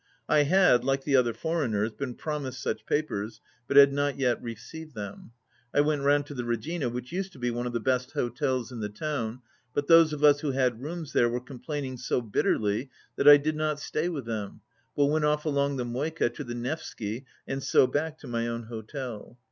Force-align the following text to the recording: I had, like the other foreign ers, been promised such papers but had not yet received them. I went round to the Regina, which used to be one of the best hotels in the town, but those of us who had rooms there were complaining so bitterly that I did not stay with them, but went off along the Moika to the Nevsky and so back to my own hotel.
I 0.27 0.39
had, 0.45 0.83
like 0.83 1.03
the 1.03 1.15
other 1.15 1.31
foreign 1.31 1.75
ers, 1.75 1.91
been 1.91 2.15
promised 2.15 2.59
such 2.59 2.87
papers 2.87 3.39
but 3.67 3.77
had 3.77 3.93
not 3.93 4.17
yet 4.17 4.41
received 4.41 4.95
them. 4.95 5.29
I 5.75 5.81
went 5.81 6.01
round 6.01 6.25
to 6.25 6.33
the 6.33 6.43
Regina, 6.43 6.89
which 6.89 7.11
used 7.11 7.33
to 7.33 7.37
be 7.37 7.51
one 7.51 7.67
of 7.67 7.73
the 7.73 7.79
best 7.79 8.13
hotels 8.13 8.71
in 8.71 8.79
the 8.79 8.89
town, 8.89 9.43
but 9.75 9.85
those 9.85 10.11
of 10.11 10.23
us 10.23 10.39
who 10.39 10.53
had 10.53 10.81
rooms 10.81 11.13
there 11.13 11.29
were 11.29 11.39
complaining 11.39 11.97
so 11.97 12.19
bitterly 12.19 12.89
that 13.15 13.27
I 13.27 13.37
did 13.37 13.55
not 13.55 13.79
stay 13.79 14.09
with 14.09 14.25
them, 14.25 14.61
but 14.95 15.05
went 15.05 15.25
off 15.25 15.45
along 15.45 15.77
the 15.77 15.85
Moika 15.85 16.29
to 16.33 16.43
the 16.43 16.55
Nevsky 16.55 17.27
and 17.47 17.61
so 17.61 17.85
back 17.85 18.17
to 18.21 18.27
my 18.27 18.47
own 18.47 18.63
hotel. 18.63 19.37